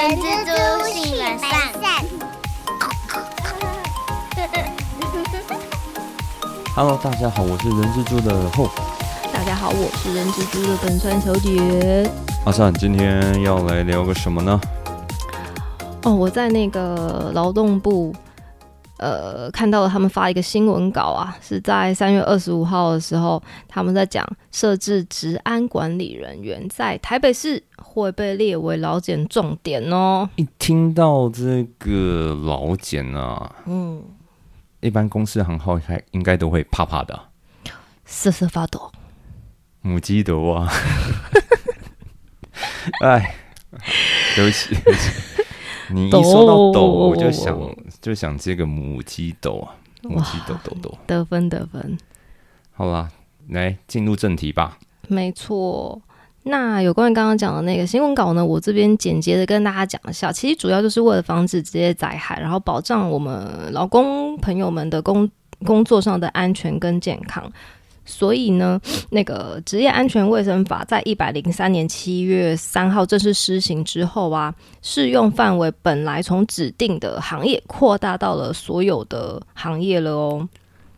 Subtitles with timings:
[0.00, 1.50] 人蜘蛛性本善。
[6.74, 8.70] Hello，大家好，我是人蜘蛛的后
[9.30, 12.10] 大家好，我是人蜘蛛的本川小姐。
[12.46, 14.58] 阿善，今天要来聊个什么呢？
[16.04, 18.14] 哦，我在那个劳动部，
[19.00, 30.28] 呃，看到了他们发一个新闻稿啊，是在三月二十五号的时候，他们在讲设置治安管理人员在台北市会被列为劳检重点哦。
[30.36, 34.02] 一听到这个老茧啊，嗯，
[34.80, 37.18] 一般公司行号还应该都会怕怕的，
[38.04, 38.92] 瑟瑟发抖。
[39.82, 40.70] 母鸡斗啊！
[43.00, 43.34] 哎，
[44.36, 45.10] 对不起，对不起，
[45.92, 47.58] 你一说到抖，我就想
[48.00, 50.98] 就想接个母鸡抖啊，母鸡抖抖抖。
[51.06, 51.98] 得分得分，
[52.72, 53.10] 好啦，
[53.48, 54.78] 来进入正题吧。
[55.08, 56.00] 没错。
[56.44, 65.30] 那有关于刚刚讲的那个新闻稿呢，我这边简洁的跟大家讲一下，其实主要就是为了防止职业灾害，然后保障我们劳工朋友们的工
[65.66, 67.52] 工作上的安全跟健康。
[68.10, 68.78] 所以呢，
[69.10, 74.52] 那个职业安全卫生法在一百零三年七月三号正式施行之后啊，
[74.82, 80.48] 适用范围本来从指定的行业扩大到了所有的行业了哦。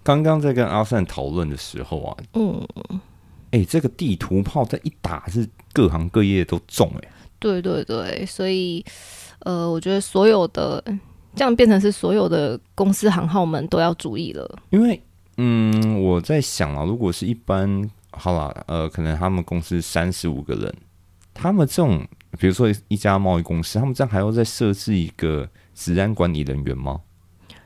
[0.03, 2.67] 刚刚在跟阿善讨论的时候啊，嗯，
[3.51, 8.85] 哎、这个地图炮在一打是各行各业都中哎、对对对，所以
[9.41, 10.83] 呃，我觉得所有的
[11.37, 14.59] 这样变成是所有的公司行号们都要注意了。
[14.71, 15.01] 因为
[15.37, 20.75] 嗯，我在想啊，如果是一般好了，呃，可能他们公司三十五个人，
[21.33, 22.07] 他们这种
[22.39, 27.01] 比如说一家贸易公司，他们这样还要再设置一个治安管理人员吗？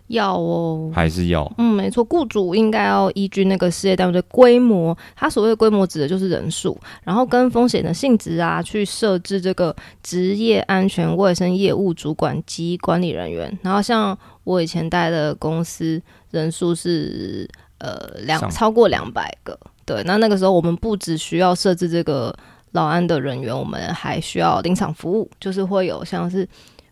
[0.09, 1.53] 要哦，还是要？
[1.59, 13.59] 嗯，没错，雇主应该要依据那个事业单位的规模，它所谓的规模指的就是人数，然后跟风险的性质啊，去设置这个职业安全卫生业务主管及管理人员。
[13.63, 16.01] 然后像我以前待的公司，
[16.37, 17.49] 人数是
[17.79, 22.35] 呃两超过两百个，对，那那个时候我们不只需要设置这个
[22.73, 26.47] 劳安的人员，我们还需要临场服务，就是会有像是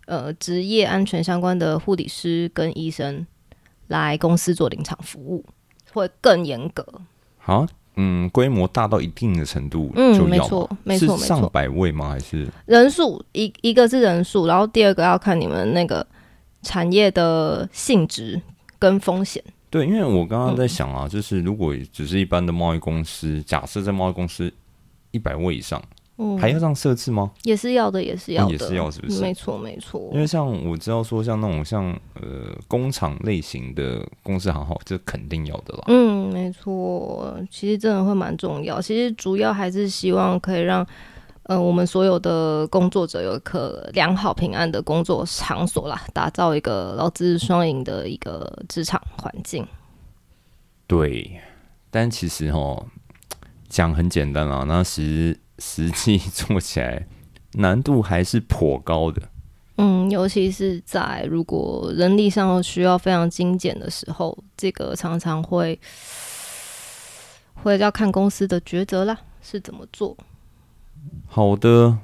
[0.07, 3.27] 呃职业安全相关的护理师跟医生
[3.89, 5.45] 来公司做临场服务，
[5.93, 6.87] 会更严格。
[7.39, 7.67] 好，
[7.97, 11.19] 嗯，规模大到一定的程度嗯就要没错没错没错。
[11.19, 12.09] 是上百位吗？
[12.09, 12.49] 还是？
[12.67, 16.07] 人数一一个是人数，然后第二个要看你们那个
[16.63, 18.41] 产业的性质
[18.85, 19.43] 跟风险。
[19.71, 24.53] 对，因为我刚嗯刚在想啊，就是如果只是一般的贸易公司，假设在贸易公司
[25.11, 25.83] 一百位以上，
[26.19, 27.33] 嗯，还要这样设置吗？
[27.45, 30.21] 也是要的，也是要的，也是要是不是没错，没错因。
[30.21, 31.91] 为像我知道说，像那种像
[32.21, 35.85] 呃工厂类型的公司行号，这肯定要的啦。
[35.87, 38.81] 嗯，没错，其实真的会蛮重要。
[38.81, 40.87] 其实主要还是希望可以让，
[41.45, 49.67] 呃，我们所有的工作者有一个良好平安的工作场所啦，打造一个劳资双赢的一个职场环境。
[50.87, 51.39] 对，
[51.91, 52.87] 但其实哦，
[53.69, 57.07] 讲很简单啊，那实实际做起来
[57.53, 59.21] 难度还是颇高的。
[59.77, 65.79] 嗯，尤其是在如果人力上需要非常精简的时候，这个常常会
[67.63, 70.17] 会要看公司的抉择啦，是怎么做。
[71.27, 71.99] 好的，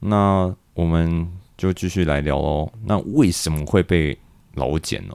[0.00, 2.72] 那我们就继续来聊哦。
[2.84, 4.18] 那为什么会被
[4.54, 5.14] 老检呢？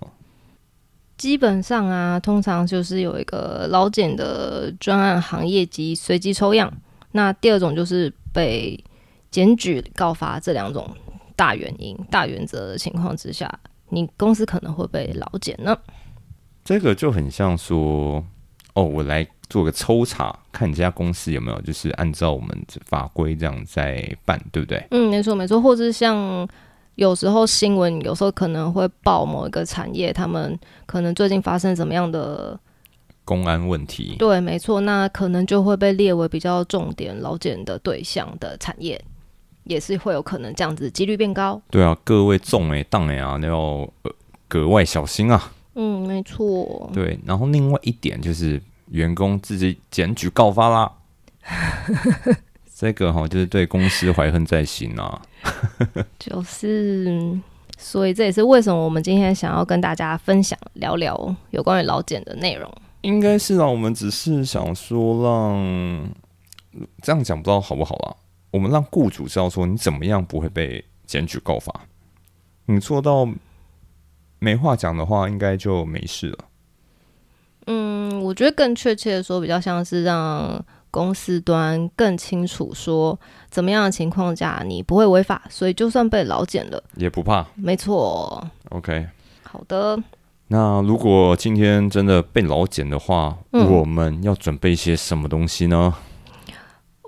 [1.18, 6.72] 基本上啊，通常就是有一个老检的专案行业及随机抽样。
[7.12, 8.82] 那第二种就是被
[9.32, 10.88] 检举告发这两种
[11.36, 13.52] 大原因、大原则的情况之下，
[13.90, 15.76] 你公司可能会被老检呢。
[16.64, 18.24] 这个就很像说，
[18.76, 22.50] 哦，我来做个抽查，看你这家公司有没有就是按照我们
[22.86, 24.86] 法规这样在办，对不对？
[24.92, 26.48] 嗯，没错没错，或者是像
[26.96, 32.60] 有时候新闻有时候可能会报某一个产业，他们可能最近发生怎么样的，
[33.24, 39.00] 公安问题，对，没错，那可能就会被列为比较重点劳检的对象的产业，
[39.64, 41.62] 也是会有可能这样子几率变高。
[41.70, 43.58] 对啊，各位重哎当哎啊，要
[44.02, 44.12] 呃
[44.48, 45.52] 格外小心啊。
[45.76, 50.92] 嗯，没错，对，然后另外一点就是员工自己检举告发啦，
[52.76, 55.22] 这个哈、就是对公司怀恨在心啊。
[56.20, 57.40] 就是。
[57.80, 62.68] 所以这也是为什么我们今天想要跟大家分享聊聊有关于老检的内容。
[63.02, 66.10] 应该是啊，我们只是想说让
[67.04, 68.16] 这样讲不知道好不好啦。
[68.50, 71.72] 我们让雇主知道说你怎么样不会被检举告发，
[72.66, 73.30] 你做到
[74.40, 76.46] 没话讲的话，应该就没事了。
[77.68, 80.60] 嗯，我觉得更确切的说，比较像是让
[80.90, 83.20] 公司端更清楚说
[83.50, 87.46] 怎么样的情况下你不会违法，所以就算被劳检了，也不怕。
[87.56, 88.42] 没错。
[88.70, 89.06] OK，
[89.44, 90.02] 好的，
[90.48, 95.94] 那如果今天真的被劳检的话，嗯我们要准备些什么东西呢？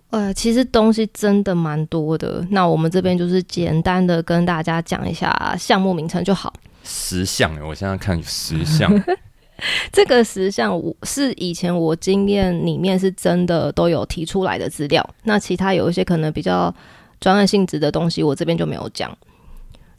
[0.10, 2.46] 呃，其实东西真的蛮多的。
[2.50, 6.52] 那我们这边就是简单的跟大家讲一下项目名称就好。
[6.84, 8.92] 十项，我现在看有十项。
[9.92, 16.74] 这个实像我是以前我经验里面是真的都有提出来的资料，那其他有一些可能比较
[17.20, 19.16] 专案性质的东西，我这边就没有讲。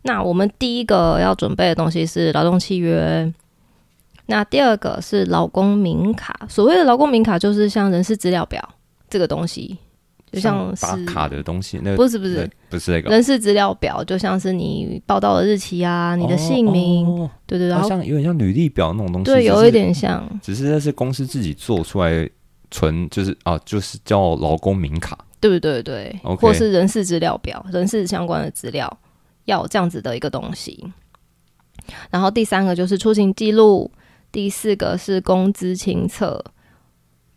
[0.03, 3.31] 那我们第一个要准备的东西是劳动契约，
[4.27, 6.47] 那第二个是劳工名卡。
[6.49, 8.67] 所谓的劳工名卡，就是像人事资料表
[9.11, 9.77] 这个东西，
[10.33, 12.49] 就像是打卡的东西，那个不是不是。
[12.69, 13.11] 不是那个。
[13.11, 17.31] 人事资料表，就像是你报道的日期啊，你的姓名，哦。
[17.47, 22.29] 对对，然后好像有点像履历表那种东西，对，有一，点像，只是那是公司自己做出来
[22.71, 25.19] 存就是啊，就是叫劳工名卡。
[25.41, 28.99] 对对对或是人事资料表、人事相关的资料，
[29.47, 30.93] 要这样子的一个东西。
[32.11, 33.91] 然后第三个就是出行记录，
[34.31, 36.45] 第四个是工资清册，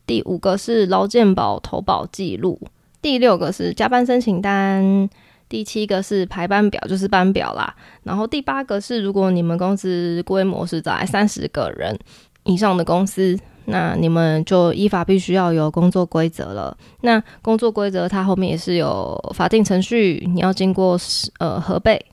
[0.06, 2.60] 第五个是劳健保投保记录，
[3.04, 5.08] 第六个是加班申请单，
[5.50, 7.76] 第七个是排班表，就是班表啦。
[8.04, 12.00] 然后第八个是如果你们公司规模是在三十个人
[12.46, 16.76] 以上的公司，那你们就依法必须要有工作规则了。
[17.02, 20.98] 那工作规则它后面也是有法定程序，你要经过
[21.40, 22.04] 呃核备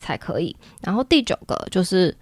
[0.00, 0.54] 才可以。
[0.82, 2.14] 然后第九个就是，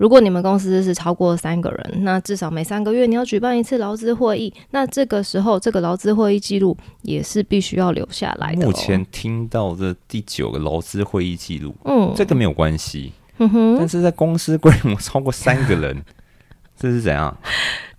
[0.00, 4.50] 如果你们公司是超过三个人，那至少每三个月你要举办一次劳资会议。
[4.70, 8.70] 那这个时候，这个劳资会议记录也是必须要留下来的、哦。
[8.70, 16.02] 目前听到的第九个劳资会议记录，嗯，这个没有关系，嗯哼，但是在公司规模超过三个人，
[16.74, 17.36] 这是怎样？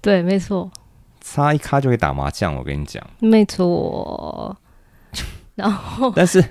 [0.01, 0.71] 对，没错，
[1.21, 3.05] 差一咖就可以打麻将，我跟你讲。
[3.19, 4.57] 没错。
[5.53, 6.43] 然后，但是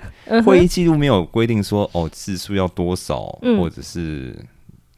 [0.45, 4.33] 会议记录没有规定说哦字数要多少，嗯或者是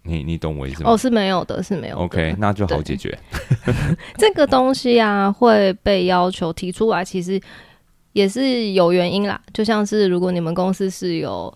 [0.05, 0.91] 你你懂我意思吗？
[0.91, 2.01] 哦，是没有的，是没有的。
[2.01, 3.17] OK，那就好解决。
[4.19, 7.39] 这个东西啊会被要求提出来，其实
[8.11, 9.41] 也是有原因啦。
[9.53, 11.51] 就像是如果你们公司是有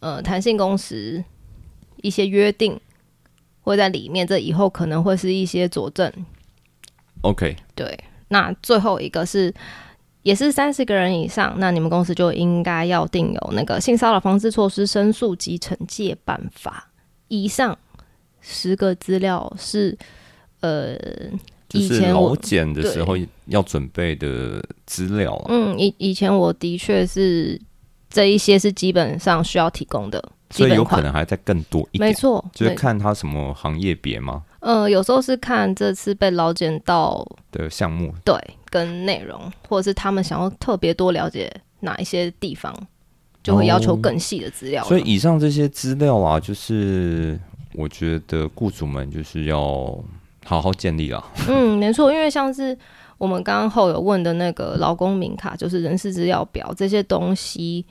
[0.00, 1.24] 呃弹性工时
[2.02, 2.78] 一些约定
[3.62, 6.12] 会在里面，这以后可能会是一些佐证。
[7.22, 9.52] OK，对，那最后一个是
[10.22, 16.90] 也是三十个人以上，那你们公司就应该要定有那个性骚扰防治措施申诉及惩戒办法。
[17.28, 17.76] 以上
[18.48, 19.98] 十个资料是
[20.60, 20.96] 呃。
[21.68, 23.16] 就是以前我劳检的时候
[23.46, 25.46] 要准备的资料啊。
[25.48, 27.60] 嗯，以以前我的确是
[28.08, 30.84] 这一些是基本上需要提供的，所以有。
[30.84, 38.14] 可能还在更多一点，没错，就是看他什么行业别吗呃，有时候是看这次被老检到的项目。
[38.24, 38.38] 对
[38.70, 42.72] 跟内容，或者是他们想要特别多了解哪一些地方，
[43.42, 44.88] 就会要求哦更细的资料了。
[44.88, 47.36] 所以以上这些资料啊，就是
[47.76, 50.02] 我觉得雇主们就是要
[50.44, 51.22] 好好建立啊。
[51.46, 52.76] 嗯，没错，因为像是
[53.18, 57.84] 我们刚刚后有问的那个劳工名卡，就是人事资料表这些东西，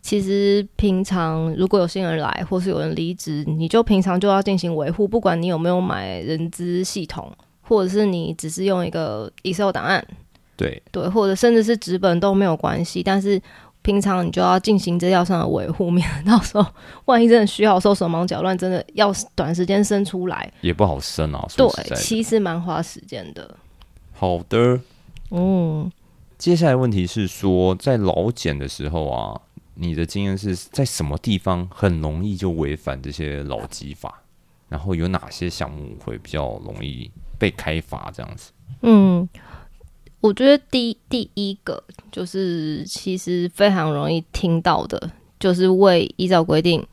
[0.00, 7.30] 其实平常如果有新人来，或是有人离职，你就平常就要进行维护，不管你有没有买人资系统，
[7.60, 10.02] 或者是你只是用一个 Excel 档案，
[10.56, 13.40] 对，对，或者甚至是纸本都没有关系，但是。
[13.82, 16.66] 平常你就要进行资料上的维护，免得到时候
[17.06, 21.46] 万一真的需要的时候手忙脚乱，真的要短时间生出来，也不好生啊。
[21.56, 23.56] 对，其实蛮花时间的。
[24.12, 24.80] 好的。
[25.30, 25.90] 嗯，
[26.36, 29.40] 接下来问题是说，在老检的时候啊，
[29.74, 34.22] 你的经验是在什么地方很容易就违反这些老基法？
[34.68, 38.10] 然后有哪些项目会比较容易被开罚？
[38.14, 38.52] 这样子。
[38.82, 39.28] 嗯，
[40.20, 46.86] 我觉得第第一个就是其实非常容易听到的，就是未依照规定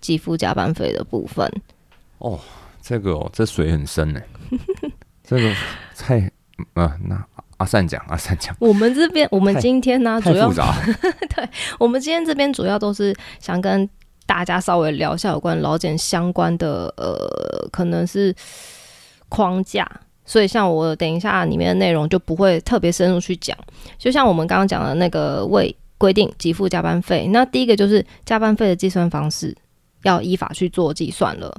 [0.00, 1.50] 给付加班费的部分。
[2.18, 2.40] 哦
[2.82, 4.20] 这个哦，这水很深呢。
[5.22, 5.54] 这个
[5.94, 6.30] 太
[6.74, 7.22] 呃，那
[7.58, 10.50] 阿善讲，阿善讲，我们这边，我们今天呢，主要
[11.28, 11.48] 对。
[11.78, 13.88] 我们今天这边主要都是想跟
[14.24, 18.34] 大家稍微聊一下有关劳检相关的呃，可能是
[19.28, 19.86] 框架。
[20.30, 23.58] 所以，像我等一下里面的内容就不会特别深入去讲。
[23.98, 29.52] 就像我们刚刚讲的那个未规定给付加班费，那第一个就是加班费的计算方式
[30.04, 31.52] 要依法去做计算了。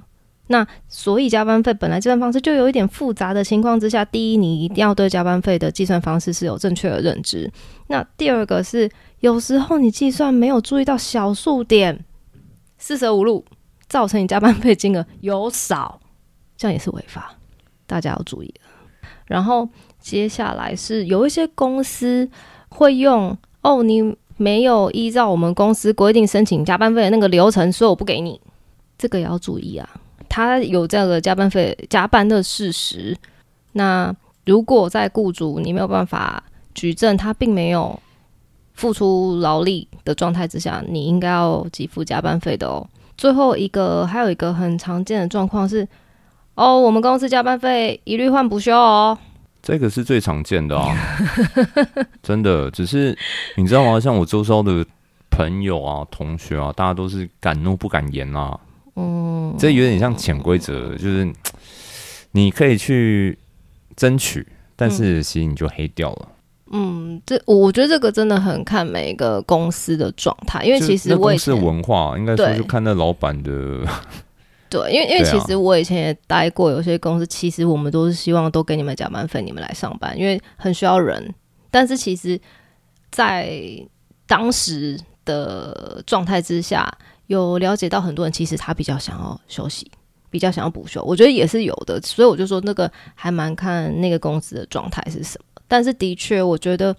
[0.48, 7.52] 那所以加班费本来计算方式就有一点复杂的情况之下，第一，你一定要对加班费的计算方式是有正确的认知。
[7.88, 12.06] 那第二个是，有时候你计算没有注意到小数点，
[12.78, 13.44] 四舍五入，
[13.90, 16.00] 造成你加班费金额有少，
[16.56, 17.36] 这样也是违法，
[17.92, 19.10] 大家要注意了。
[19.26, 19.68] 然后
[20.00, 22.30] 接下来是有一些公司
[22.70, 28.40] 会用哦，你没有依照我们公司规定申请加班费的那个流程，所以我不给你。
[28.98, 29.90] 这个也要注意啊，
[30.30, 33.18] 他有这个加班费加班的事实。
[33.74, 36.42] 那如果在雇主你没有办法
[36.74, 38.00] 举证他并没有
[38.74, 42.88] 付出劳力的状态之下，你应该要给付加班费的哦。
[43.18, 45.88] 最后一个还有一个很常见的状况是，
[46.62, 49.18] 哦，我们公司加班费一律换补休哦。
[49.64, 50.96] 这个是最常见的啊，
[52.22, 52.70] 真的。
[52.70, 53.18] 只是
[53.58, 54.00] 你知道吗？
[54.00, 54.86] 像我周遭的
[55.32, 58.60] 朋友啊、同学啊，大家都是敢怒不敢言啊。
[58.96, 61.28] 嗯，这有点像潜规则，就是
[62.34, 63.36] 你可以去
[63.96, 66.28] 争取，但是其实你就黑掉了。
[66.74, 73.80] 嗯，这我觉得这个真的很看每一个公司的状态，因为其实公司文化应该说就看那老板的。
[74.72, 81.36] 对，因为因为其实我以前也待过有些公司，其实我们都是希望都给你们加班费，你们来上班，因为很需要人。
[81.70, 82.40] 但是其实，
[83.12, 83.62] 在
[84.26, 86.90] 当时的状态之下，
[87.28, 89.92] 有了解到很多人其实他比较想要休息，
[90.30, 92.00] 比较想要补休，我觉得也是有的。
[92.02, 95.62] 所以我就说那个还蛮看那个公司的状态是什么。
[95.68, 96.96] 但是的确，我觉得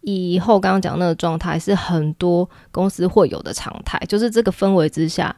[0.00, 5.34] 以后刚刚讲那个状态是很多公司会有的常态，就是这个氛围之下，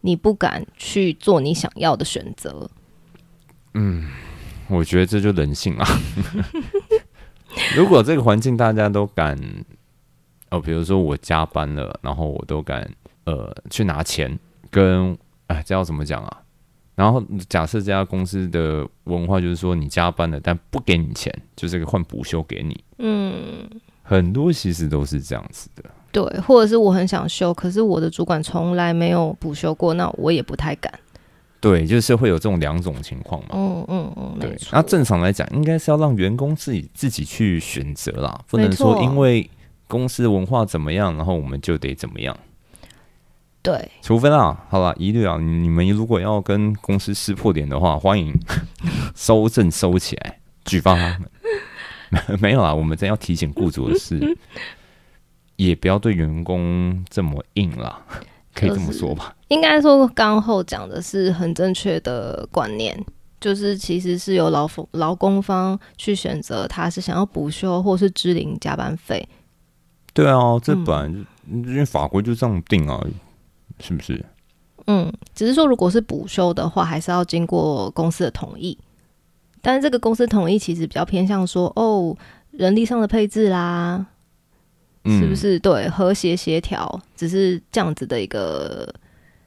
[0.00, 2.70] 你不敢去做你想要的选择。
[3.74, 4.08] 嗯，
[4.68, 5.86] 我觉得这就人性啊。
[7.76, 9.38] 如果这个环境大家都敢，
[10.50, 12.88] 哦，比如说我加班了，然后我都敢
[13.24, 14.38] 呃去拿钱，
[14.70, 15.16] 跟
[15.48, 16.42] 哎，这要怎么讲啊？
[16.94, 22.84] 然后假设这家公司的文化就是说，你加班了，但不给你钱，就这个换补休给你。
[22.98, 23.68] 嗯，
[24.02, 25.84] 很多其实都是这样子的。
[26.12, 30.92] 对，或者是我很想休，可是我的主管从来没有补休过，那我也不太敢。
[31.60, 33.48] 对，就是会有这种两种情况嘛。
[33.52, 34.56] 嗯嗯嗯，对。
[34.72, 39.48] 那正常来讲，应该是要让员工自己自己去选择啦，不能说因为
[39.86, 42.36] 公司文化怎么样，然后我们就得怎么样。
[43.62, 48.34] 对，除非啦，好了，一律啊，你们如果要跟公司撕破脸的话，欢迎
[49.14, 51.30] 收证收起来，举报他们。
[52.40, 54.18] 没有啊，我们真要提醒雇主的是，
[55.66, 58.00] 也不要对员工这么硬啦，
[58.54, 59.34] 可以这么说吧？
[59.48, 62.98] 应该说，刚后讲的是很正确的观念，
[63.40, 69.28] 就是其实是由劳方劳工方去选择，他是想要补休或是支领加班费。
[70.14, 71.08] 对啊，这本来
[71.52, 73.04] 就因为法规就这样定啊。
[73.82, 74.22] 是不是？
[74.88, 78.76] 嗯，只是说，如果是补休的话，还是要经过公司的同意。
[79.62, 82.14] 但是这个公司同意其实比较偏向说，哦，
[82.50, 84.04] 人力上的配置啦，
[85.04, 85.58] 是不是？
[85.58, 88.92] 对，和谐协调，只是这样子的一个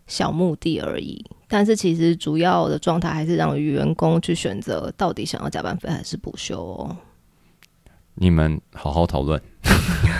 [0.07, 1.23] 小目的而已。
[1.47, 6.97] 但是其实主要的状态还是让员工去选择，到底想要加班费还是补休哦。
[8.15, 9.39] 你们好好讨论。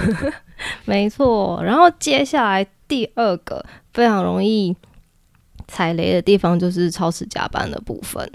[0.86, 4.76] 没错，然后接下来第二个非常容易
[5.68, 8.32] 踩雷的地方就是超时加班的部分。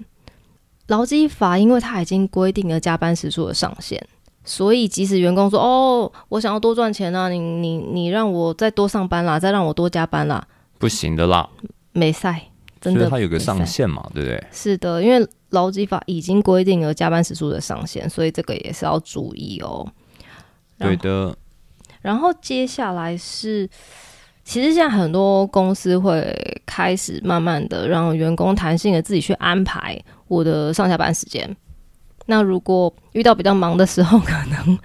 [0.88, 4.04] 劳基法因为它已经规定了加班时数的上限，
[4.48, 10.42] 所以即使员工说：“哦，我想要多赚钱啊，你你你让我再多上班啦，再让我多加班啦，
[10.78, 11.46] 不行的啦。”
[11.92, 12.42] 没赛，
[12.80, 14.42] 真的，它有个上限嘛，对不对？
[14.50, 19.86] 是的，因为劳基法已经规定了加班时数的上限，所以这个也是要注意哦。
[20.78, 21.36] 对的。
[22.00, 23.68] 然后接下来是，
[24.44, 31.54] 其实现在很多公司会开始慢慢的让员工弹性的自己去安排我的上下班时间。
[32.30, 34.78] 那如果遇到比较忙的时候，可能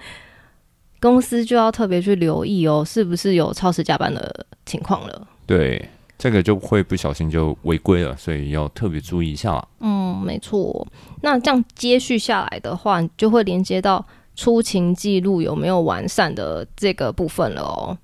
[1.00, 5.28] 公司就要特别去留意哦，是不是有超时加班的情况了？
[5.46, 9.68] 对，这个就会不小心就违规了，所以要特别注意一下了。
[9.80, 10.86] 嗯，没错。
[11.20, 14.04] 那这样接续下来的话，就会连接到。
[14.36, 17.96] 出勤记录有没有完善的这个部分了哦？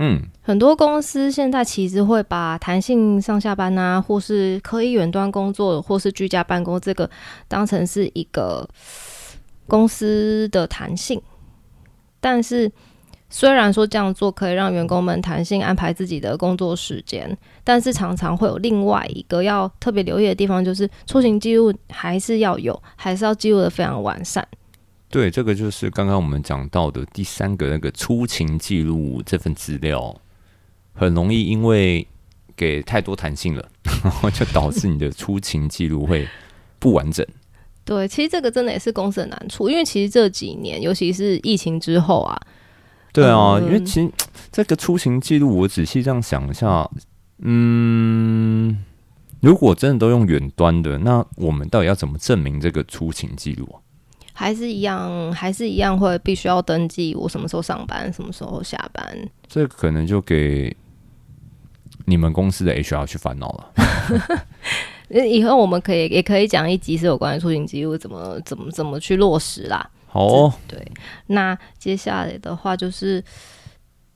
[0.00, 7.10] 嗯，很多公司现在其实会把弹性上下班啊，或是可以远端工作，或是居家办公这个
[7.48, 8.68] 当成是一个
[9.66, 11.20] 公司的弹性。
[12.20, 12.70] 但是
[13.28, 24.46] 虽然说这样做可以让员工们弹性安排自己的工作时间，但是常常会有另外一个要特别留意的地方，就是出行记录还是要有，还是要记录的非常完善。
[25.10, 30.14] 对，这个就是刚刚我们讲到的第三个那个出勤记录这份资料，
[30.92, 32.06] 很容易因为
[32.54, 33.68] 给太多弹性了，
[34.04, 36.28] 然后就导致你的出勤记录会
[36.78, 37.26] 不完整。
[37.86, 42.38] 对，其实这个真的也是公司的难处，因为其实这几年，尤其是疫情之后啊，
[43.14, 44.12] 对啊，因为其实
[44.52, 46.86] 这个出勤记录，我仔细这样想一下，
[47.38, 48.84] 嗯，
[49.40, 53.80] 如果真的都用远端的，那我们到底要怎么证明这个出勤记录啊？
[54.38, 59.04] 还是一样，还是一样会必须要登记我什么时候上班，什么时候下班。
[59.48, 60.74] 这可能就给
[62.04, 64.46] 你们公司的 HR 去烦恼了。
[65.26, 69.90] 以后我们可以也可以讲一集是有关于出行记录怎么怎么怎么去落实啦。
[70.06, 70.80] 好哦，对，
[71.26, 73.20] 那接下来的话就是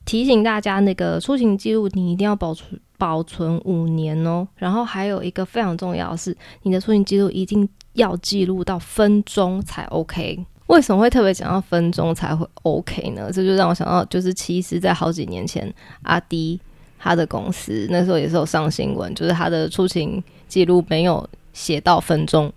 [0.05, 4.47] 提醒大家，那个出行记录你一定要保存保存五年哦。
[4.55, 10.45] 然后还有一个非常重要的是，你的出行记录一定要记录到分钟才 OK。
[10.67, 13.29] 为什么会特别讲到分钟才会 OK 呢？
[13.31, 15.71] 这就让我想到，就是其实在好几年前，
[16.03, 16.59] 阿迪
[16.97, 22.51] 他的公司那时候也是有上新闻，就是他的出勤记录没有写到分钟，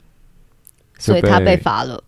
[0.99, 2.03] 所以他被罚了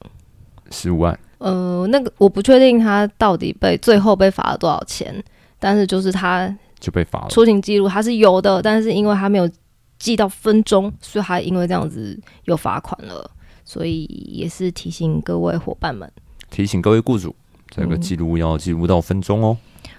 [0.71, 1.19] 十五万。
[1.39, 5.13] 呃，那个我不确定他到底被最后被罚了多少钱，
[5.59, 7.29] 但是就是他就被罚了。
[7.29, 9.51] 出勤记录他是有的，但是因为他没有
[9.99, 13.31] 记到分钟，所以他因为这样子又罚款了。
[13.65, 16.11] 所以也是提醒各位伙伴们，
[16.49, 17.37] 提醒各位雇主，
[17.69, 19.55] 这个记录要记录到分钟哦。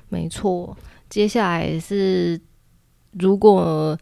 [0.08, 0.76] 没错，
[1.08, 2.42] 接下来是
[3.12, 3.96] 如果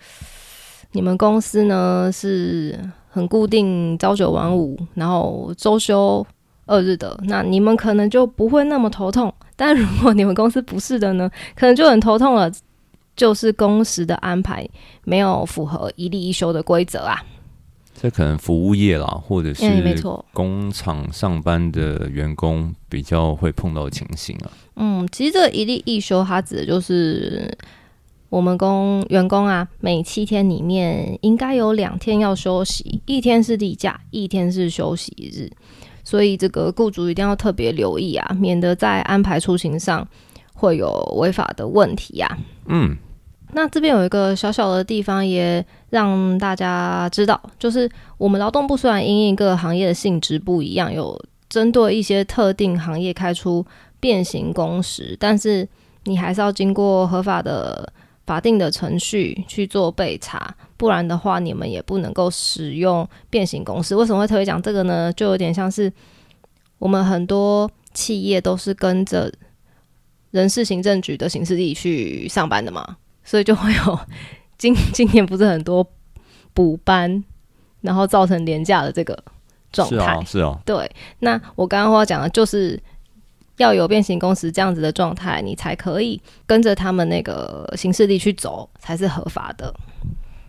[0.93, 6.25] 你们公司呢是很固定朝九晚五，然后周休
[6.65, 9.33] 二日的，那你们可能就不会那么头痛。
[9.57, 12.49] 但如果你们公司不是的呢，可能就很头痛了，
[13.17, 14.65] 就是工时的安排
[15.03, 17.21] 没有符合一例一休的规则啊。
[17.99, 19.65] 这可能服务业啦，或者是
[20.31, 24.51] 工厂上班的员工比较会碰到的情形啊。
[24.75, 27.51] 嗯，其实这个一例一休，它指的就是
[28.29, 35.49] 我们工员工啊，每七天里面应该有两天要休息，一天是例假，一天是休息日。
[36.03, 40.07] 所以这个雇主一定要特别留意啊，免得在安排出行上
[40.53, 42.37] 会有违法的问题呀。
[42.67, 42.95] 嗯。
[43.53, 53.65] 那这边有一个小小的地方，也让大家知道，就是我们劳动部虽然因应各个行业的性质不一样，有针对一些特定行业开出
[53.99, 55.67] 变形工时，但是
[56.03, 57.91] 你还是要经过合法的
[58.25, 63.95] 法定的程序去做备查，不然的话，你们也不能够使用变形工时。
[63.95, 65.11] 为什么会特别讲这个呢？
[65.13, 65.91] 就有点像是
[66.79, 69.31] 我们很多企业都是跟着
[70.31, 72.97] 人事行政局的刑事地去上班的嘛。
[73.27, 73.99] 所以就会有
[74.57, 75.85] 今今年不是很多
[76.53, 77.21] 补班，
[77.81, 79.21] 然后造成廉价的这个
[79.69, 80.89] 状态，是哦，对。
[81.19, 82.81] 那我刚刚话讲的就是
[83.57, 89.75] 要有变形公司这样子的状态，你才可以跟着他们那个形式力去走，才是合法的。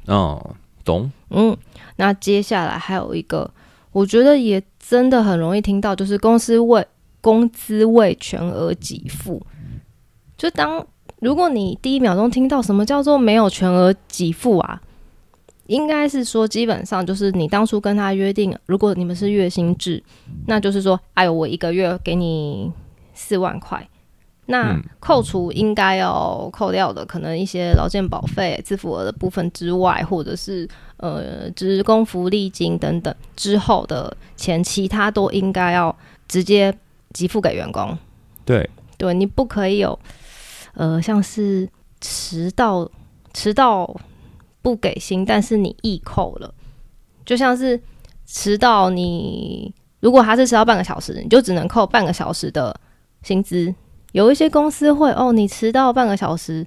[0.07, 1.11] 哦，懂。
[1.31, 1.57] 嗯，
[1.97, 3.51] 那接下来还有一个，
[3.91, 6.87] 我觉得也真的很容易听到，就是公司为
[7.21, 9.45] 工资未全额给付，
[10.37, 10.87] 就当。
[11.21, 14.81] 如果你第一秒钟听到什么叫做没有全额给付啊，
[15.67, 20.03] 应该是说基本上就是你当初跟他约定，如果你们是月薪制，
[20.47, 22.71] 那就是说，哎呦，我一个月给你
[23.15, 23.87] 四万块，
[24.47, 35.95] 那扣除应该要扣掉的可能一些劳健保费、自付额的部分之外，或者是呃职工福利金等等之后的钱，其他都应该要
[36.29, 36.73] 直接
[37.13, 37.99] 给付给员工。
[38.45, 39.99] 对，对你不可以有。
[40.79, 41.69] 呃，像是
[42.01, 42.89] 迟到
[43.35, 43.93] 迟到
[44.63, 46.55] 不给薪，但是你易扣了，
[47.27, 47.81] 就像是
[48.27, 52.79] 迟到你如果他是迟到半个小时，你就只能扣半个小时的
[53.23, 53.75] 薪资。
[54.13, 56.65] 有一些公司会哦，你迟到半个小时，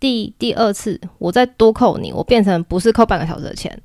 [0.00, 3.80] 第第二次我再多扣你，我变成不是扣半个小时的钱。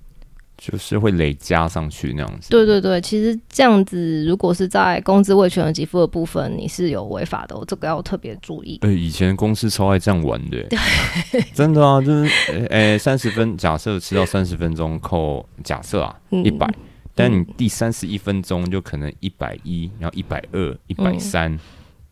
[0.61, 2.51] 就是会累加上去那样子。
[2.51, 8.77] 对对对，其实这样子，如果是在工资未全额给付的部分，你是有违法的，这个要特别注意。
[8.77, 12.31] 对，以前公司超爱这样玩的，对 真的啊，就是
[12.69, 16.71] 诶，三十分，假设迟到三十分钟扣，假设啊一百，
[17.15, 21.59] 但你第三十一分钟就可能一百一，然后一百二，一百三，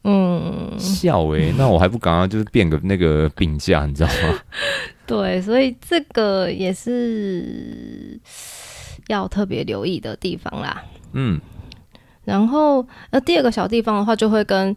[0.03, 4.39] 嗯，笑诶，那我还不赶快就是变个那个病假，你知道吗？
[5.05, 8.19] 对，所以这个也是
[9.07, 10.83] 要特别留意的地方啦。
[11.13, 11.39] 嗯，
[12.23, 14.75] 然后那，第二个小地方的话，就会跟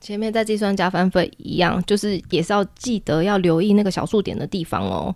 [0.00, 5.14] 前面在计算加班费一样，就是也是要记得要留意那个小数点的地方哦，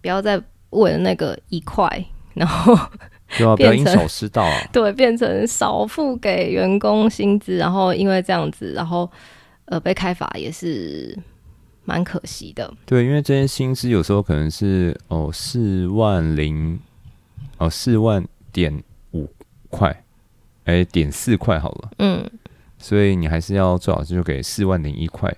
[0.00, 2.78] 不要再为了那个一块，然后
[3.38, 9.10] 对啊， 不要因小失大啊， 对，变成少付给员工薪资，然后因为这样子，然后
[9.66, 11.18] 呃被开罚也是。
[11.86, 16.78] 蛮可惜的，对，因为这些薪资有时候可能是哦四万零
[17.58, 18.80] 哦四万点
[19.12, 19.28] 五
[19.70, 20.04] 块，
[20.66, 22.30] 哎点四块好了，嗯，
[22.78, 25.34] 所以你还是要最好是就给四万零一块，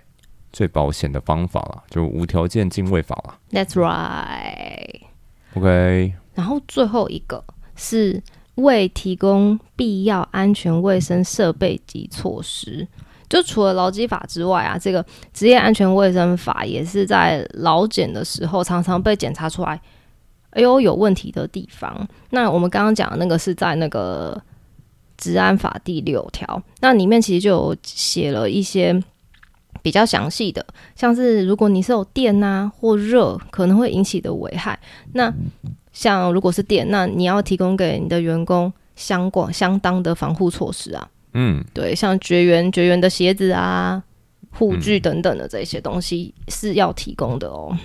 [0.52, 3.38] 最保险的方法了，就无条件进位法了。
[3.52, 5.00] That's right。
[5.54, 6.12] OK。
[6.34, 7.42] 然后最后一个
[7.82, 8.22] 是
[8.54, 12.86] 未提供必要安全卫生设备及措施。
[13.28, 19.80] 就除了劳基法之外啊，这个职业安全卫生法也是在劳检的时候常常被检查出来，
[20.50, 22.06] 哎呦有问题的地方。
[22.28, 24.38] 那我们刚刚讲的那个是在那个
[25.16, 29.02] 治安法第六条，那里面其实就有写了一些
[29.80, 30.64] 比较详细的，
[30.94, 34.78] 像是如果你是有电啊或热可能会引起的危害，
[35.14, 35.32] 那
[35.92, 41.08] 像如果是电，那你要提供给你的员工相关相当的防护措施啊。
[41.34, 44.02] 嗯，对，像绝缘、绝缘的鞋子啊、
[44.50, 47.76] 护具等等的这些东西是要提供的哦。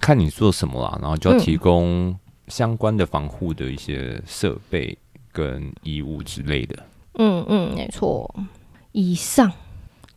[0.00, 2.14] 看你做什么啦，然后就要提供
[2.48, 4.96] 相关的防护的一些设备
[5.32, 6.78] 跟衣物之类的。
[7.18, 8.34] 嗯嗯，没错。
[8.92, 9.50] 以上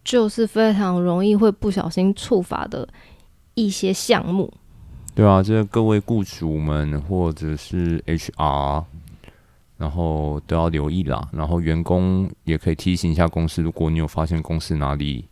[0.03, 2.87] 就是非常容易会不小心触发的
[3.55, 4.53] 一些项目。
[5.19, 8.83] 对啊，这各位雇主们或者是 HR。
[9.77, 15.23] 然后都要留意啦，然后员工也可以提醒一下公司，如果你有发现公司哪里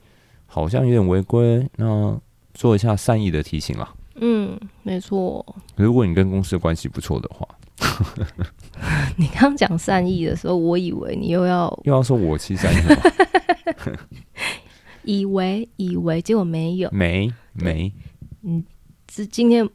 [0.46, 2.18] 好像有点违规，那
[2.54, 3.94] 做一下善意的提醒啦。
[4.16, 5.46] 嗯，没错。
[5.76, 7.46] 如果你跟公司关系不错的话，
[9.18, 12.78] 你刚讲善意的时候，我以为你又要 又要说我其实善意
[15.04, 17.92] 以为以为，结果没有，没没。
[18.44, 18.64] 嗯，
[19.12, 19.68] 是今天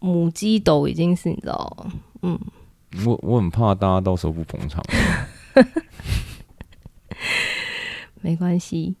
[0.00, 1.86] 母鸡斗已经是你知道，
[2.22, 2.36] 嗯。
[3.06, 4.82] 我我很怕大家到时候不捧场，
[8.20, 8.96] 没关系。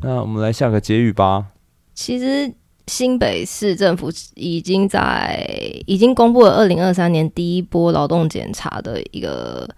[0.00, 1.48] 那我们来下个结语吧。
[1.92, 2.50] 其实
[2.86, 5.46] 新北市政府已经在
[5.86, 9.68] 已经公布了二零二三年第一波劳动检查的一个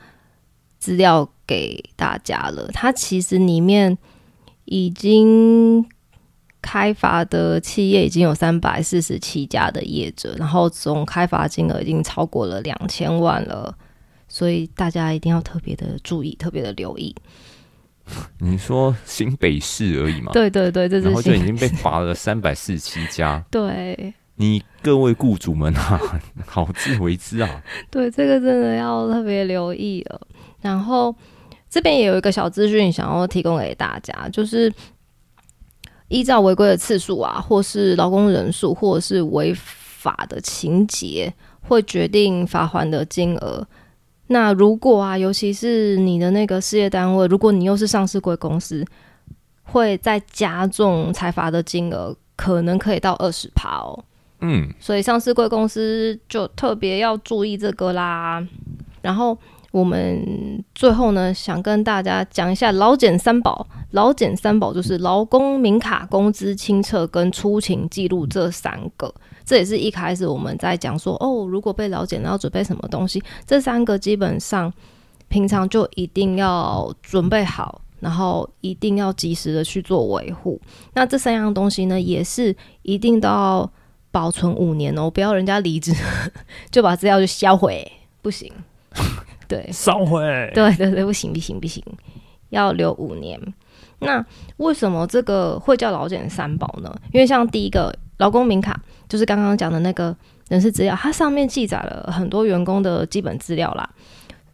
[0.79, 2.69] 资料给大家了。
[2.73, 3.99] 它其实里面
[4.67, 5.85] 已经。
[6.63, 13.77] 开发的企业已经有三百四十七家的业者，然后总开发金额已经超过了两千万了，
[14.29, 17.15] 所以大家一定要特别的注意，特别的留意。
[18.39, 20.33] 你说新北市而已嘛？
[20.33, 23.45] 对对对，这是然后就已经被罚了三百四十七家。
[23.51, 26.01] 对，你各位雇主们啊，
[26.47, 27.63] 好自为之啊！
[27.91, 30.21] 对，这个真的要特别留意了。
[30.61, 31.15] 然后
[31.69, 34.73] 这边也有一个小资讯想要提供给大家，就是。
[36.13, 43.67] 依照违规的次数啊，或是劳工人数，或者是违法的情节，会决定罚款的金额。
[44.27, 48.85] 那如果啊，尤其是你的那个事业单位，如果你又是上市贵公司，
[49.63, 54.05] 会再加重财罚的金额，可能可以到二十趴哦。
[54.43, 58.47] 嗯，所以上市贵公司就特别要注意这个啦。
[59.01, 59.37] 然后。
[59.73, 63.67] 我们最后呢，想跟大家讲一下劳检三宝。
[63.91, 69.13] 劳检三宝就是劳工名卡、工资清册跟出勤记录这三个。
[69.45, 73.23] 这也是一开始我们在讲说，哦，如果被劳检，要准备什么东西？
[73.47, 74.73] 这三个基本上
[75.29, 80.61] 平常就一定要准备好，然后一定要及时的去做维护。
[80.95, 83.71] 那这三样东西呢，也是一定都要
[84.11, 85.93] 保存五年哦，不要人家离职
[86.71, 87.91] 就把资料就销毁，
[88.23, 88.51] 不行。
[89.53, 90.21] 对，烧毁。
[90.55, 91.85] 对对对，不行不行不行，
[92.49, 93.39] 要留五年。
[93.99, 94.25] 那
[94.57, 96.91] 为什么这个会叫劳检三宝呢？
[97.13, 100.17] 因为像第一个劳工名卡，就是刚刚讲的那个
[100.49, 103.89] 人事资料，它上面记载了很多员工的基本资料啦。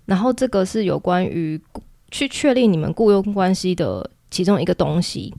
[0.04, 1.60] 然后这个是有关于
[2.10, 5.32] 去确立你们雇佣关系的其中一个东西。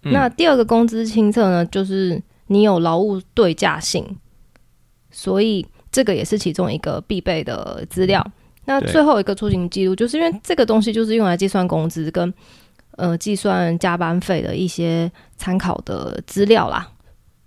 [0.00, 4.04] 那第二个工资清册呢，就是你有劳务对价性，
[5.10, 8.26] 所以这个也是其中一个必备的资料。
[8.68, 12.32] 那最后一个出行记录，就是因为这个东西就是用来计算工资跟
[12.98, 16.86] 呃计算加班费的一些参考的资料啦。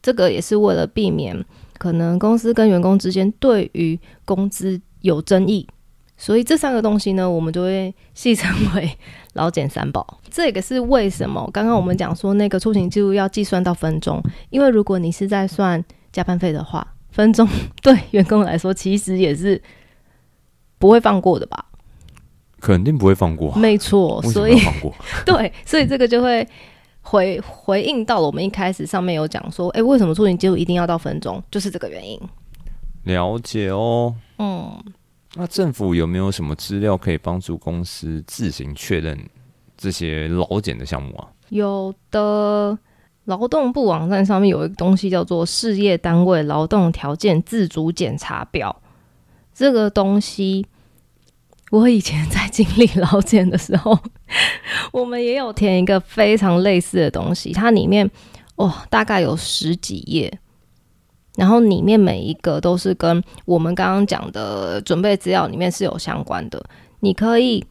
[0.02, 1.38] 这个也是为了避免
[1.78, 5.68] 可能公司跟员工之间对于工资有争议，
[6.18, 8.92] 所以这三个东西呢，我们就会戏称为
[9.34, 10.20] 老检三宝。
[10.32, 11.48] 这个是为什么？
[11.54, 17.48] 刚刚我们讲说那个出行记录要计算到分钟，因为如果你是在算加班费的话，分钟
[17.84, 19.62] 对员工来说其实也是。
[20.82, 21.64] 不会放过的吧？
[22.60, 24.22] 肯定不会放过，没错。
[24.24, 24.94] 所以放过，
[25.26, 26.48] 对，所以这个就会
[27.02, 31.42] 回回应到了我们一开始上面有讲说，哎，为什么出勤记录一定要到分钟？
[31.50, 32.20] 就是这个原因。
[33.04, 34.14] 了解哦。
[34.38, 34.72] 嗯，
[35.36, 39.18] 那政府有没有什么资料可以帮助公司自行确认
[39.78, 41.28] 这些劳检的项目啊？
[41.50, 42.78] 有的，
[43.26, 48.76] 劳动部网站上面有一个东西叫做事业单位劳动条件自主检查表。
[49.62, 50.66] 这个东西，
[51.70, 53.96] 我以前在经历劳检的时候，
[54.92, 58.10] 我们也有填一个非常类似的东西，它里面
[58.56, 60.36] 哦，大概有十几页，
[61.36, 66.60] 然后里面每一个都是跟我们刚刚讲的准备资料里面是有相关的。
[67.02, 67.64] 你可以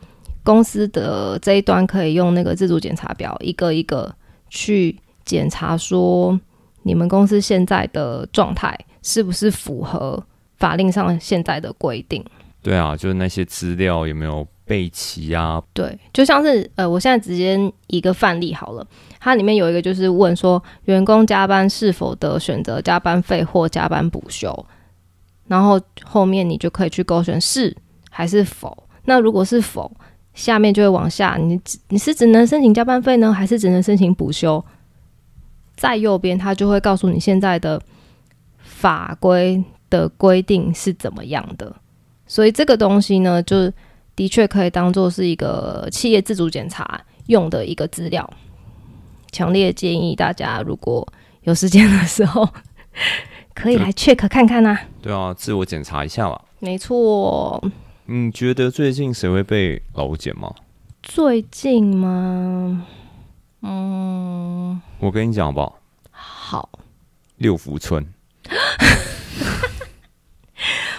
[0.44, 4.14] 公司的这一端可以用那个自主检查表，一个一个
[4.48, 6.38] 去检查，说
[6.84, 10.24] 你们公司现在的状态是不是符合
[10.60, 12.24] 法令上现在的规定。
[12.62, 15.60] 对啊，就是那些资料有没有备齐啊？
[15.72, 18.86] 对，就像是呃，我现在直接一个范例好了，
[19.18, 24.66] 它里面有一个就是问说，员工加班是否得选择加班费或加班补休，
[25.46, 27.74] 然后后面你就可以去勾选是
[28.10, 28.86] 还是否。
[29.06, 29.90] 那如果是否，
[30.34, 34.62] 下面就会往下，你你是只能申请加班费呢，还是只能申请补休？
[35.76, 37.80] 在右边，它就会告诉你现在的
[38.58, 41.74] 法规的规定是怎么样的。
[42.26, 43.70] 所以这个东西呢，就
[44.16, 48.28] 的确可以当做是一个企业自主检查用的一个资料。
[49.32, 51.06] 强烈建议大家，如果
[51.42, 52.48] 有时间的时候，
[53.54, 54.78] 可以来 check 看看呐。
[55.02, 56.40] 对啊，自我检查一下吧。
[56.58, 57.62] 没错。
[58.06, 60.52] 你觉得最近谁会被劳检吗？
[61.02, 62.86] 最近吗？
[63.62, 65.78] 嗯，我跟你讲好不好？
[66.10, 66.68] 好，
[67.36, 68.04] 六福村。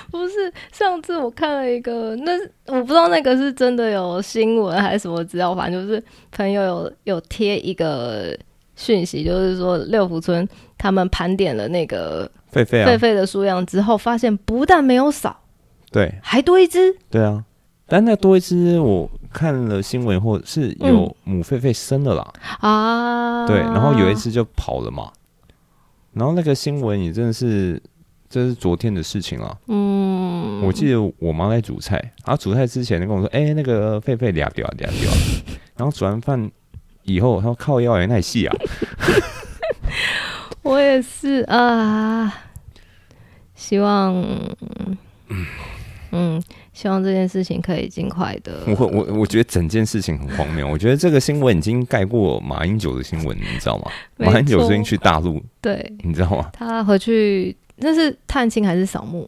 [0.10, 0.41] 不是，
[0.72, 2.32] 上次我看了一个，那
[2.68, 8.38] 我不知道那个是真的有新闻还是什么资料，反正就是朋友有有贴一个
[8.76, 15.42] 讯息，就是说六福村他们盘点了那个狒狒狒狒的数量之后，发现不但没有少，
[15.92, 16.96] 对，还多一只。
[17.10, 17.44] 对啊，
[17.88, 22.34] 但那多一只，我看了新闻，或者是有母狒狒生了啦。
[22.60, 25.12] 啊，对，然后有一只就跑了嘛，
[26.14, 27.82] 然后那个新闻也真的是。
[28.34, 29.58] 这是昨天的事情了。
[29.68, 30.01] 嗯，
[30.63, 35.12] 我记得我妈在煮菜，然后煮菜之前跟我说：“哎，那个狒狒俩掉俩掉。
[35.77, 36.49] ”然后煮完饭
[37.04, 38.56] 以后，她说：“靠腰也太细啊。
[40.63, 42.32] ”我也是啊，
[43.56, 44.13] 希望，
[46.12, 48.63] 嗯，希望这件事情可以尽快的。
[48.77, 50.67] 我我我觉得整件事情很荒谬。
[50.67, 53.91] 我觉得这个新闻已经盖过马英九的新闻，你知道吗？
[54.17, 56.49] 马英九最近去大陆，对，你知道吗？
[56.54, 57.56] 他回去。
[57.84, 59.27] 那是探亲还是扫墓？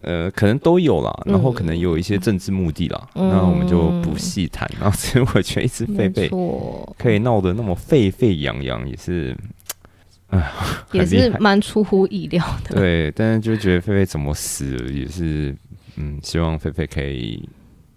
[0.00, 4.70] 呃，可能都有啦，然后可能有一些政治目的啦，那我们就不细谈。
[4.80, 9.36] 然后其实我觉得一直狒狒可以闹得那么沸沸扬扬，也是，
[10.30, 10.52] 哎，
[10.92, 12.76] 也是蛮出乎意料的。
[12.76, 15.56] 对，但是就觉得狒狒怎么死，也是，
[15.96, 17.48] 嗯，希望狒狒可以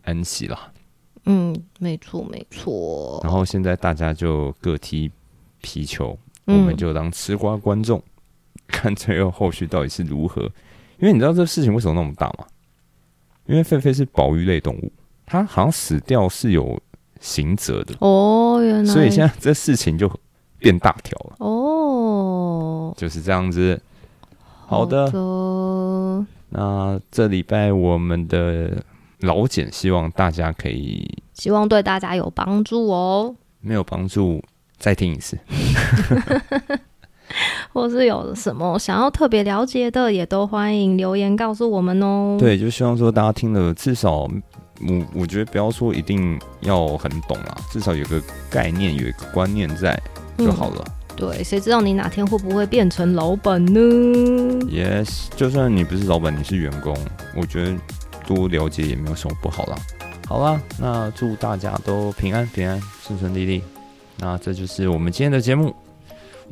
[0.04, 0.72] 安息啦。
[1.26, 3.20] 嗯，没错，没错。
[3.24, 5.12] 然后现在大家就各踢
[5.62, 8.02] 皮球，我们就当吃瓜观众。
[8.68, 10.50] 看最后后续到底是如何，
[11.02, 12.46] 因为你知道这事情为什么那么大吗？
[13.48, 14.92] 因为狒狒是保育类动物，
[15.26, 16.80] 它好像死掉是有
[17.20, 20.10] 刑责的哦，原来，所以现在这事情就
[20.60, 23.82] 变大条了哦，就是这样子。
[24.68, 25.12] 好的，
[26.50, 28.82] 那这礼拜我们的
[29.22, 33.36] 老茧，希望大家可以，希望对大家有帮助哦。
[33.60, 34.42] 没有帮助，
[34.78, 35.38] 再听一次。
[37.74, 42.38] 或是有什么想要特别了解的，也都欢迎留言告诉我们哦。
[42.39, 50.00] 对，就希望说大家听了，至少我我觉得不要说一定要很懂啊，至少有个概念，有一个观念在
[50.38, 50.84] 就好了。
[51.15, 53.80] 对，谁知道你哪天会不会变成老板呢
[54.65, 56.98] ？Yes，就算你不是老板，你是员工，
[57.36, 57.76] 我觉得
[58.26, 59.76] 多了解也没有什么不好啦。
[60.28, 63.62] 好啦，那祝大家都平安平安，顺顺利利。
[64.17, 65.76] 那这就是我们今天的节目。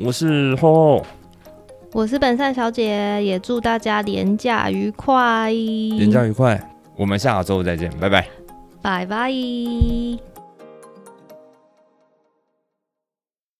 [0.01, 1.05] 我是吼，
[1.91, 6.61] 我是本善小姐，也祝大家廉假愉快，廉假愉快，
[6.95, 8.25] 我们下周再见，拜拜，
[8.81, 9.29] 拜拜。